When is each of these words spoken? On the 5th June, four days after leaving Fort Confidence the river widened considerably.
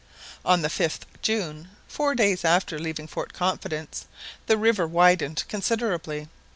On 0.43 0.63
the 0.63 0.67
5th 0.67 1.01
June, 1.21 1.69
four 1.87 2.15
days 2.15 2.43
after 2.43 2.79
leaving 2.79 3.05
Fort 3.05 3.33
Confidence 3.33 4.07
the 4.47 4.57
river 4.57 4.87
widened 4.87 5.43
considerably. 5.47 6.27